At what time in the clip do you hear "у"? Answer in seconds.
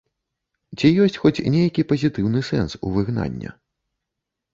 2.85-2.95